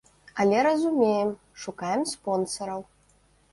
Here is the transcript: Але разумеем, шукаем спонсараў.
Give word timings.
Але 0.43 0.63
разумеем, 0.67 1.29
шукаем 1.65 2.03
спонсараў. 2.15 2.81